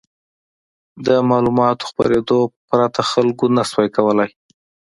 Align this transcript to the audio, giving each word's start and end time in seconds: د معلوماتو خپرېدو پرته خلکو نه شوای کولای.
د 1.05 1.07
معلوماتو 1.29 1.87
خپرېدو 1.89 2.39
پرته 2.69 3.01
خلکو 3.11 3.45
نه 3.57 3.63
شوای 3.69 3.89
کولای. 3.95 4.29